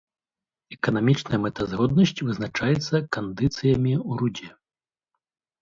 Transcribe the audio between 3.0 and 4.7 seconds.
кандыцыямі ў рудзе.